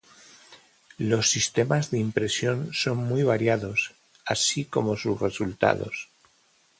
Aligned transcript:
Los 0.97 1.29
sistemas 1.29 1.91
de 1.91 1.99
impresión 1.99 2.73
son 2.73 2.97
muy 3.07 3.21
variados, 3.21 3.91
así 4.25 4.65
como 4.65 4.97
sus 4.97 5.19
resultados. 5.21 6.09